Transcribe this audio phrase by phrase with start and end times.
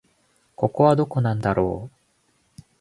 [0.55, 1.91] ここはどこなんだろ
[2.57, 2.61] う